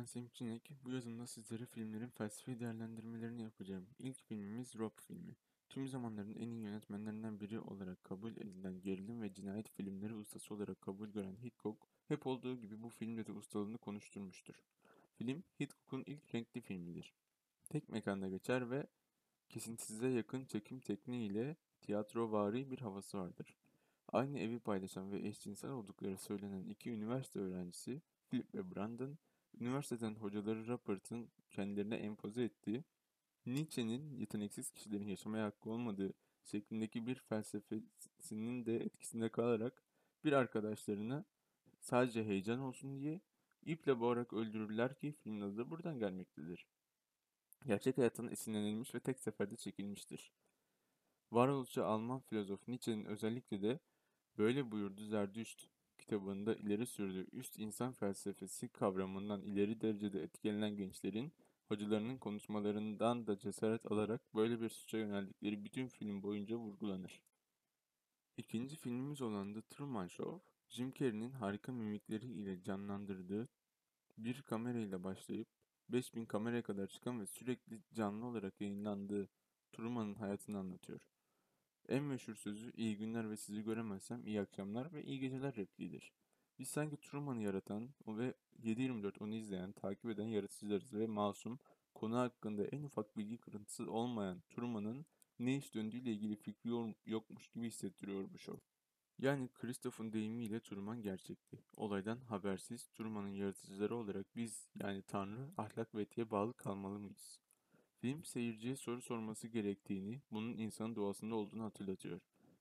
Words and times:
ben 0.00 0.04
Semih 0.04 0.32
Cinek. 0.32 0.70
Bu 0.84 0.90
yazımda 0.90 1.26
sizlere 1.26 1.66
filmlerin 1.66 2.08
felsefi 2.08 2.60
değerlendirmelerini 2.60 3.42
yapacağım. 3.42 3.86
İlk 3.98 4.22
filmimiz 4.22 4.74
Rob 4.76 4.92
filmi. 5.00 5.36
Tüm 5.68 5.88
zamanların 5.88 6.34
en 6.34 6.50
iyi 6.50 6.62
yönetmenlerinden 6.62 7.40
biri 7.40 7.60
olarak 7.60 8.04
kabul 8.04 8.36
edilen 8.36 8.80
gerilim 8.80 9.22
ve 9.22 9.32
cinayet 9.32 9.68
filmleri 9.68 10.14
ustası 10.14 10.54
olarak 10.54 10.80
kabul 10.80 11.08
gören 11.08 11.36
Hitchcock, 11.36 11.88
hep 12.08 12.26
olduğu 12.26 12.56
gibi 12.56 12.82
bu 12.82 12.88
filmde 12.88 13.26
de 13.26 13.32
ustalığını 13.32 13.78
konuşturmuştur. 13.78 14.54
Film, 15.14 15.42
Hitchcock'un 15.60 16.04
ilk 16.06 16.34
renkli 16.34 16.60
filmidir. 16.60 17.14
Tek 17.68 17.88
mekanda 17.88 18.28
geçer 18.28 18.70
ve 18.70 18.86
kesintisize 19.48 20.08
yakın 20.08 20.44
çekim 20.44 20.80
tekniğiyle 20.80 21.56
tiyatrovari 21.80 22.70
bir 22.70 22.78
havası 22.78 23.18
vardır. 23.18 23.56
Aynı 24.08 24.38
evi 24.38 24.58
paylaşan 24.58 25.12
ve 25.12 25.28
eşcinsel 25.28 25.70
oldukları 25.70 26.18
söylenen 26.18 26.64
iki 26.64 26.90
üniversite 26.90 27.40
öğrencisi, 27.40 28.02
Philip 28.30 28.54
ve 28.54 28.74
Brandon, 28.74 29.18
üniversiteden 29.60 30.14
hocaları 30.14 30.66
Rupert'ın 30.66 31.28
kendilerine 31.50 31.96
empoze 31.96 32.44
ettiği, 32.44 32.84
Nietzsche'nin 33.46 34.14
yeteneksiz 34.14 34.70
kişilerin 34.70 35.08
yaşamaya 35.08 35.46
hakkı 35.46 35.70
olmadığı 35.70 36.12
şeklindeki 36.44 37.06
bir 37.06 37.14
felsefesinin 37.14 38.66
de 38.66 38.76
etkisinde 38.76 39.28
kalarak 39.28 39.82
bir 40.24 40.32
arkadaşlarına 40.32 41.24
sadece 41.80 42.24
heyecan 42.24 42.60
olsun 42.60 43.00
diye 43.00 43.20
iple 43.62 44.00
boğarak 44.00 44.32
öldürürler 44.32 44.98
ki 44.98 45.12
filmin 45.12 45.40
adı 45.40 45.56
da 45.56 45.70
buradan 45.70 45.98
gelmektedir. 45.98 46.66
Gerçek 47.66 47.98
hayattan 47.98 48.32
esinlenilmiş 48.32 48.94
ve 48.94 49.00
tek 49.00 49.20
seferde 49.20 49.56
çekilmiştir. 49.56 50.32
Varoluşçu 51.32 51.84
Alman 51.84 52.20
filozof 52.20 52.68
Nietzsche'nin 52.68 53.04
özellikle 53.04 53.62
de 53.62 53.80
böyle 54.38 54.70
buyurdu 54.70 55.04
Zerdüşt 55.04 55.68
kitabında 56.00 56.54
ileri 56.54 56.86
sürdüğü 56.86 57.26
üst 57.32 57.58
insan 57.58 57.92
felsefesi 57.92 58.68
kavramından 58.68 59.42
ileri 59.42 59.80
derecede 59.80 60.22
etkilenen 60.22 60.76
gençlerin 60.76 61.32
hocalarının 61.68 62.18
konuşmalarından 62.18 63.26
da 63.26 63.38
cesaret 63.38 63.92
alarak 63.92 64.34
böyle 64.34 64.60
bir 64.60 64.68
suça 64.68 64.98
yöneldikleri 64.98 65.64
bütün 65.64 65.88
film 65.88 66.22
boyunca 66.22 66.56
vurgulanır. 66.56 67.22
İkinci 68.36 68.76
filmimiz 68.76 69.22
olan 69.22 69.54
The 69.54 69.62
Truman 69.62 70.08
Show, 70.08 70.50
Jim 70.68 70.92
Carrey'nin 70.92 71.30
harika 71.30 71.72
mimikleri 71.72 72.26
ile 72.26 72.62
canlandırdığı 72.62 73.48
bir 74.18 74.42
kamerayla 74.42 75.04
başlayıp 75.04 75.48
5000 75.88 76.24
kameraya 76.24 76.62
kadar 76.62 76.86
çıkan 76.86 77.20
ve 77.20 77.26
sürekli 77.26 77.80
canlı 77.92 78.26
olarak 78.26 78.60
yayınlandığı 78.60 79.28
Truman'ın 79.72 80.14
hayatını 80.14 80.58
anlatıyor. 80.58 81.00
En 81.90 82.02
meşhur 82.02 82.34
sözü 82.34 82.72
iyi 82.76 82.96
günler 82.96 83.30
ve 83.30 83.36
sizi 83.36 83.62
göremezsem 83.62 84.26
iyi 84.26 84.40
akşamlar 84.40 84.92
ve 84.92 85.04
iyi 85.04 85.20
geceler 85.20 85.56
repliğidir. 85.56 86.12
Biz 86.58 86.68
sanki 86.68 86.96
Truman'ı 86.96 87.42
yaratan 87.42 87.90
ve 88.06 88.34
7-24 88.62 89.18
onu 89.20 89.34
izleyen, 89.34 89.72
takip 89.72 90.04
eden 90.10 90.26
yaratıcılarız 90.26 90.92
ve 90.92 91.06
masum, 91.06 91.58
konu 91.94 92.18
hakkında 92.18 92.64
en 92.64 92.82
ufak 92.82 93.16
bilgi 93.16 93.38
kırıntısı 93.38 93.90
olmayan 93.92 94.42
Truman'ın 94.48 95.06
ne 95.38 95.56
iş 95.56 95.74
döndüğüyle 95.74 96.12
ilgili 96.12 96.36
fikri 96.36 96.94
yokmuş 97.06 97.48
gibi 97.48 97.66
hissettiriyor 97.66 98.32
bu 98.32 98.38
show. 98.38 98.62
Yani 99.18 99.48
Christoph'un 99.48 100.12
deyimiyle 100.12 100.60
Truman 100.60 101.02
gerçekti. 101.02 101.64
Olaydan 101.76 102.18
habersiz 102.20 102.86
Truman'ın 102.86 103.28
yaratıcıları 103.28 103.96
olarak 103.96 104.36
biz 104.36 104.68
yani 104.74 105.02
Tanrı 105.02 105.50
ahlak 105.56 105.94
ve 105.94 106.02
etiğe 106.02 106.30
bağlı 106.30 106.54
kalmalı 106.54 106.98
mıyız? 106.98 107.40
Film 108.00 108.24
seyirciye 108.24 108.76
soru 108.76 109.02
sorması 109.02 109.48
gerektiğini, 109.48 110.20
bunun 110.30 110.58
insanın 110.58 110.96
doğasında 110.96 111.34
olduğunu 111.34 111.64
hatırlatıyor. 111.64 112.20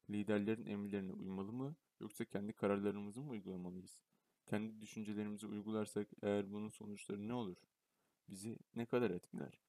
Liderlerin 0.09 0.65
emirlerine 0.65 1.13
uymalı 1.13 1.53
mı 1.53 1.75
yoksa 1.99 2.25
kendi 2.25 2.53
kararlarımızı 2.53 3.21
mı 3.21 3.29
uygulamalıyız? 3.29 4.03
Kendi 4.45 4.81
düşüncelerimizi 4.81 5.47
uygularsak 5.47 6.07
eğer 6.21 6.51
bunun 6.51 6.69
sonuçları 6.69 7.27
ne 7.27 7.33
olur? 7.33 7.57
Bizi 8.29 8.57
ne 8.75 8.85
kadar 8.85 9.11
etkiler? 9.11 9.61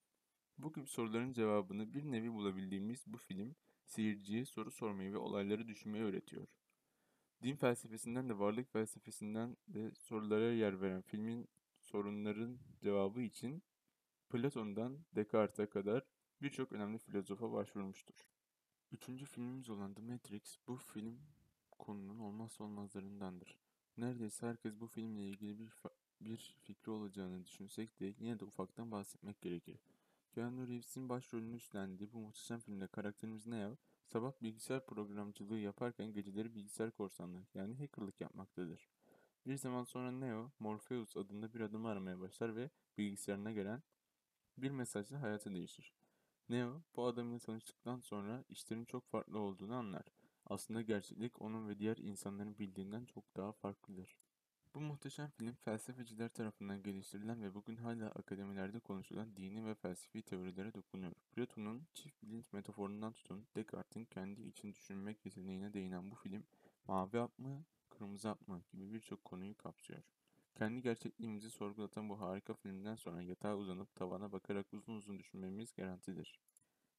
Bu 0.59 0.73
gibi 0.73 0.87
soruların 0.87 1.33
cevabını 1.33 1.95
bir 1.95 2.05
nevi 2.05 2.33
bulabildiğimiz 2.33 3.05
bu 3.07 3.19
film 3.19 3.57
seyirciye 3.85 4.45
soru 4.45 4.71
sormayı 4.71 5.13
ve 5.13 5.19
olayları 5.19 5.69
düşünmeyi 5.69 6.05
öğretiyor. 6.05 6.47
Din 7.43 7.57
felsefesinden 7.57 8.29
de 8.29 8.39
varlık 8.39 8.73
felsefesinden 8.73 9.57
de 9.69 9.95
sorulara 9.95 10.53
yer 10.53 10.81
veren 10.81 11.03
filmin 11.03 11.49
sorunların 11.81 12.59
cevabı 12.81 13.23
için 13.23 13.63
Platon'dan 14.31 14.99
Descartes'e 15.15 15.67
kadar 15.67 16.05
birçok 16.43 16.73
önemli 16.73 16.99
filozofa 16.99 17.53
başvurmuştur. 17.53 18.15
Üçüncü 18.93 19.25
filmimiz 19.25 19.71
olan 19.71 19.95
The 19.95 20.03
Matrix, 20.03 20.59
bu 20.69 20.77
film 20.77 21.21
konunun 21.71 22.19
olmazsa 22.19 22.65
olmazlarındandır. 22.65 23.59
Neredeyse 23.97 24.47
herkes 24.47 24.81
bu 24.81 24.87
filmle 24.87 25.23
ilgili 25.23 25.59
bir, 25.59 25.73
bir 26.21 26.57
fikri 26.63 26.91
olacağını 26.91 27.45
düşünsek 27.45 28.01
de 28.01 28.15
yine 28.19 28.41
de 28.41 28.45
ufaktan 28.45 28.91
bahsetmek 28.91 29.41
gerekir. 29.41 29.81
Keanu 30.33 30.69
Reeves'in 30.69 31.09
başrolünü 31.09 31.57
üstlendiği 31.57 32.13
bu 32.13 32.19
muhteşem 32.19 32.61
filmde 32.61 32.87
karakterimiz 32.87 33.47
Neo, 33.47 33.77
sabah 34.07 34.33
bilgisayar 34.43 34.87
programcılığı 34.87 35.59
yaparken 35.59 36.13
geceleri 36.13 36.55
bilgisayar 36.55 36.91
korsanlığı 36.91 37.47
yani 37.55 37.75
hackerlık 37.75 38.21
yapmaktadır. 38.21 38.89
Bir 39.47 39.57
zaman 39.57 39.85
sonra 39.85 40.11
Neo, 40.11 40.51
Morpheus 40.59 41.17
adında 41.17 41.55
bir 41.55 41.61
adamı 41.61 41.89
aramaya 41.89 42.21
başlar 42.21 42.57
ve 42.57 42.71
bilgisayarına 42.99 43.53
gelen 43.53 43.83
bir 44.63 44.71
mesajla 44.71 45.23
hayatı 45.23 45.55
değişir. 45.55 45.93
Neo, 46.49 46.83
bu 46.97 47.07
adamla 47.07 47.39
tanıştıktan 47.39 48.01
sonra 48.01 48.45
işlerin 48.49 48.85
çok 48.85 49.09
farklı 49.09 49.39
olduğunu 49.39 49.75
anlar. 49.75 50.03
Aslında 50.47 50.83
gerçeklik 50.83 51.43
onun 51.43 51.69
ve 51.69 51.79
diğer 51.79 51.97
insanların 51.97 52.59
bildiğinden 52.59 53.05
çok 53.05 53.37
daha 53.37 53.53
farklıdır. 53.53 54.17
Bu 54.75 54.81
muhteşem 54.81 55.31
film 55.31 55.55
felsefeciler 55.55 56.29
tarafından 56.29 56.83
geliştirilen 56.83 57.43
ve 57.43 57.55
bugün 57.55 57.77
hala 57.77 58.11
akademilerde 58.11 58.81
konuşulan 58.81 59.37
dini 59.37 59.67
ve 59.67 59.75
felsefi 59.75 60.23
teorilere 60.23 60.75
dokunuyor. 60.75 61.13
Platon'un 61.33 61.87
çift 61.95 62.23
bilinç 62.23 62.53
metaforundan 62.53 63.13
tutun 63.13 63.47
Descartes'in 63.57 64.05
kendi 64.05 64.43
için 64.43 64.73
düşünmek 64.73 65.27
yeteneğine 65.27 65.73
değinen 65.73 66.11
bu 66.11 66.15
film 66.15 66.45
mavi 66.89 67.19
hap 67.19 67.39
mı, 67.39 67.65
kırmızı 67.91 68.29
hap 68.29 68.49
mı 68.49 68.63
gibi 68.73 68.93
birçok 68.93 69.25
konuyu 69.25 69.57
kapsıyor. 69.57 70.03
Kendi 70.55 70.83
gerçekliğimizi 70.83 71.51
sorgulatan 71.51 72.09
bu 72.09 72.21
harika 72.21 72.55
filmden 72.55 72.95
sonra 72.95 73.23
yatağa 73.23 73.57
uzanıp 73.57 73.95
tavana 73.95 74.33
bakarak 74.33 74.75
uzun 74.75 74.95
uzun 74.95 75.19
düşünmemiz 75.19 75.73
garantidir. 75.73 76.41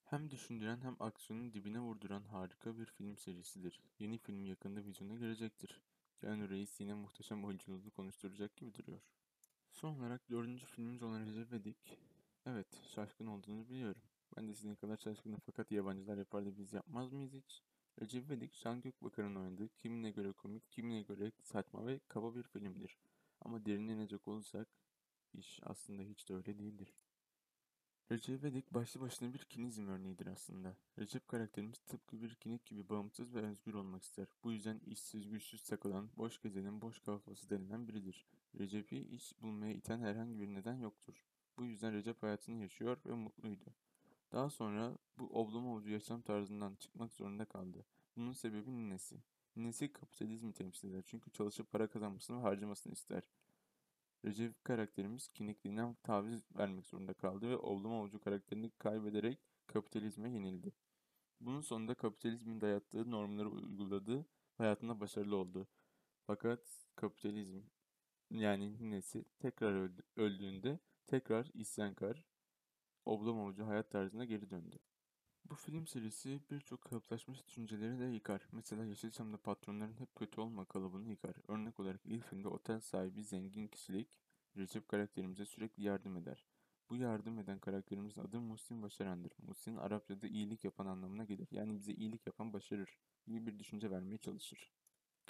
Hem 0.04 0.32
düşündüren 0.32 0.82
hem 0.82 0.96
aksiyonun 1.00 1.54
dibine 1.54 1.80
vurduran 1.80 2.24
harika 2.24 2.78
bir 2.78 2.86
film 2.86 3.18
serisidir. 3.18 3.82
Yeni 4.00 4.18
film 4.18 4.46
yakında 4.46 4.86
vizyona 4.86 5.16
girecektir. 5.16 5.82
Keanu 6.22 6.50
Reis 6.50 6.80
yine 6.80 6.94
muhteşem 6.94 7.46
oyunculuğunu 7.46 7.92
konuşturacak 7.92 8.56
gibi 8.56 8.74
duruyor. 8.74 9.02
Son 9.72 10.00
olarak 10.00 10.30
dördüncü 10.30 10.66
filmimiz 10.66 11.04
olan 11.04 11.26
Recep 11.26 11.48
İvedik. 11.48 11.98
Evet, 12.46 12.68
şaşkın 12.96 13.28
olduğunu 13.28 13.70
biliyorum. 13.70 14.02
Ben 14.38 14.48
de 14.48 14.56
sizin 14.56 14.76
kadar 14.76 14.98
şaşkınım 14.98 15.40
fakat 15.46 15.72
yabancılar 15.72 16.18
yapar 16.18 16.46
da 16.46 16.58
biz 16.58 16.74
yapmaz 16.74 17.12
mıyız 17.12 17.34
hiç? 17.34 17.64
Recep 18.02 18.26
İvedik, 18.26 18.54
Can 18.64 18.82
Gökbakar'ın 18.82 19.36
oynadığı 19.36 19.70
kimine 19.70 20.12
göre 20.12 20.32
komik, 20.32 20.72
kimine 20.72 21.02
göre 21.02 21.32
saçma 21.42 21.88
ve 21.88 22.00
kaba 22.08 22.36
bir 22.36 22.44
filmdir. 22.44 22.98
Ama 23.42 23.66
derine 23.66 23.94
inecek 23.94 24.28
olursak 24.28 24.68
iş 25.34 25.60
aslında 25.64 26.04
hiç 26.04 26.30
de 26.30 26.36
öyle 26.36 26.60
değildir. 26.60 26.94
Recep 28.12 28.40
İvedik 28.40 28.74
başlı 28.74 29.02
başına 29.02 29.34
bir 29.34 29.40
kinizm 29.40 29.88
örneğidir 29.88 30.28
aslında. 30.28 30.78
Recep 31.00 31.28
karakterimiz 31.28 31.80
tıpkı 31.80 32.22
bir 32.22 32.36
kinik 32.36 32.66
gibi 32.66 32.90
bağımsız 32.90 33.34
ve 33.34 33.42
özgür 33.42 33.74
olmak 33.74 34.04
ister. 34.04 34.28
Bu 34.44 34.52
yüzden 34.52 34.80
işsiz 34.86 35.30
güçsüz 35.30 35.64
takılan, 35.64 36.10
boş 36.18 36.42
gezenin 36.42 36.82
boş 36.82 37.00
kafası 37.00 37.50
denilen 37.50 37.88
biridir. 37.88 38.26
Recep'i 38.60 38.98
iş 38.98 39.42
bulmaya 39.42 39.74
iten 39.74 40.00
herhangi 40.00 40.40
bir 40.40 40.48
neden 40.48 40.76
yoktur. 40.76 41.26
Bu 41.58 41.66
yüzden 41.66 41.94
Recep 41.94 42.24
hayatını 42.24 42.62
yaşıyor 42.62 42.98
ve 43.06 43.14
mutluydu. 43.14 43.66
Daha 44.32 44.50
sonra 44.50 44.98
bu 45.18 45.28
oblama 45.28 45.90
yaşam 45.90 46.22
tarzından 46.22 46.76
çıkmak 46.76 47.14
zorunda 47.14 47.46
kaldı. 47.46 47.86
Bunun 48.16 48.34
sebebi 48.34 48.72
ninesi. 48.72 49.24
Ninesi 49.56 49.94
kapitalizmi 49.94 50.54
temsil 50.54 50.90
eder 50.90 51.04
çünkü 51.06 51.32
çalışıp 51.32 51.72
para 51.72 51.88
kazanmasını 51.88 52.38
ve 52.38 52.42
harcamasını 52.42 52.94
ister. 52.94 53.24
Recep 54.26 54.64
karakterimiz 54.64 55.28
kinikliğinden 55.28 55.94
taviz 56.04 56.44
vermek 56.58 56.86
zorunda 56.86 57.14
kaldı 57.14 57.50
ve 57.50 57.58
oğlum 57.58 57.94
avucu 57.94 58.20
karakterini 58.20 58.72
kaybederek 58.78 59.40
kapitalizme 59.68 60.32
yenildi. 60.32 60.74
Bunun 61.40 61.62
sonunda 61.62 61.94
kapitalizmin 61.94 62.62
dayattığı 62.62 63.12
normları 63.12 63.50
uyguladı, 63.50 64.26
hayatında 64.58 65.00
başarılı 65.00 65.36
oldu. 65.36 65.68
Fakat 66.28 66.88
kapitalizm 66.96 67.62
yani 68.32 68.80
ninesi 68.80 69.26
tekrar 69.40 69.74
öldü, 69.74 70.04
öldüğünde 70.16 70.80
tekrar 71.08 71.52
isyankar, 71.54 72.26
oblom 73.06 73.40
avucu 73.40 73.68
hayat 73.68 73.92
tarzına 73.92 74.26
geri 74.26 74.50
döndü. 74.50 74.80
Bu 75.52 75.56
film 75.56 75.88
serisi 75.88 76.40
birçok 76.52 76.82
kalıplaşmış 76.82 77.48
düşünceleri 77.48 78.00
de 78.00 78.06
yıkar. 78.06 78.48
Mesela 78.52 78.86
Yeşilçam'da 78.86 79.38
patronların 79.38 80.00
hep 80.00 80.16
kötü 80.16 80.42
olma 80.42 80.66
kalıbını 80.66 81.10
yıkar. 81.10 81.36
Örnek 81.48 81.80
olarak 81.80 82.02
ilk 82.06 82.26
filmde 82.26 82.48
otel 82.48 82.80
sahibi 82.80 83.24
zengin 83.24 83.68
kişilik 83.68 84.08
Recep 84.58 84.88
karakterimize 84.88 85.46
sürekli 85.46 85.84
yardım 85.84 86.18
eder. 86.18 86.46
Bu 86.90 86.96
yardım 86.96 87.40
eden 87.40 87.60
karakterimizin 87.60 88.22
adı 88.22 88.40
Muhsin 88.40 88.82
Başaran'dır. 88.82 89.32
Muhsin 89.38 89.76
Arapçada 89.76 90.28
iyilik 90.28 90.64
yapan 90.64 90.86
anlamına 90.86 91.24
gelir. 91.24 91.48
Yani 91.52 91.76
bize 91.76 91.94
iyilik 91.94 92.28
yapan 92.28 92.54
başarır 92.54 92.98
gibi 93.28 93.46
bir 93.46 93.60
düşünce 93.60 93.92
vermeye 93.92 94.18
çalışır. 94.18 94.72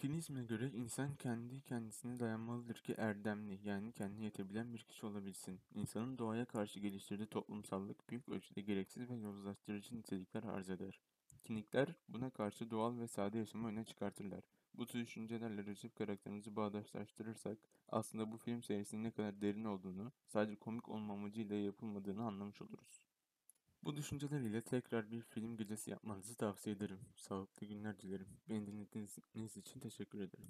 Kinizme 0.01 0.43
göre 0.43 0.69
insan 0.69 1.15
kendi 1.15 1.61
kendisine 1.61 2.19
dayanmalıdır 2.19 2.75
ki 2.75 2.95
erdemli, 2.97 3.59
yani 3.63 3.91
kendine 3.91 4.23
yetebilen 4.23 4.73
bir 4.73 4.79
kişi 4.79 5.05
olabilsin. 5.05 5.59
İnsanın 5.73 6.17
doğaya 6.17 6.45
karşı 6.45 6.79
geliştirdiği 6.79 7.27
toplumsallık 7.27 8.09
büyük 8.09 8.29
ölçüde 8.29 8.61
gereksiz 8.61 9.09
ve 9.09 9.15
yozlaştırıcı 9.15 9.95
nitelikler 9.95 10.43
arz 10.43 10.69
eder. 10.69 10.99
Kinikler 11.43 11.95
buna 12.09 12.29
karşı 12.29 12.71
doğal 12.71 12.99
ve 12.99 13.07
sade 13.07 13.37
yaşamı 13.37 13.67
öne 13.67 13.83
çıkartırlar. 13.83 14.43
Bu 14.73 14.87
tür 14.87 14.99
düşüncelerle 14.99 15.65
Recep 15.65 15.95
karakterimizi 15.95 16.55
bağdaşlaştırırsak 16.55 17.57
aslında 17.87 18.31
bu 18.31 18.37
film 18.37 18.63
serisinin 18.63 19.03
ne 19.03 19.11
kadar 19.11 19.41
derin 19.41 19.65
olduğunu, 19.65 20.11
sadece 20.27 20.55
komik 20.55 20.89
olma 20.89 21.13
amacıyla 21.13 21.55
yapılmadığını 21.55 22.23
anlamış 22.23 22.61
oluruz. 22.61 23.10
Bu 23.83 23.97
düşünceler 23.97 24.41
ile 24.41 24.61
tekrar 24.61 25.11
bir 25.11 25.21
film 25.21 25.57
gecesi 25.57 25.91
yapmanızı 25.91 26.35
tavsiye 26.35 26.75
ederim. 26.75 26.99
Sağlıklı 27.15 27.67
günler 27.67 27.99
dilerim. 27.99 28.27
Beni 28.49 28.67
dinlediğiniz 28.67 29.57
için 29.57 29.79
teşekkür 29.79 30.19
ederim. 30.19 30.49